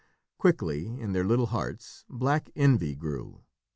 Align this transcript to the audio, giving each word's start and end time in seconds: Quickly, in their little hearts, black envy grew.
Quickly, 0.39 0.87
in 0.99 1.11
their 1.13 1.23
little 1.23 1.45
hearts, 1.45 2.05
black 2.09 2.49
envy 2.55 2.95
grew. 2.95 3.43